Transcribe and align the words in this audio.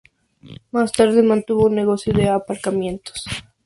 Más 0.71 0.91
tarde 0.93 1.21
mantuvo 1.21 1.67
un 1.67 1.75
negocio 1.75 2.11
de 2.11 2.27
aparcamientos. 2.27 3.23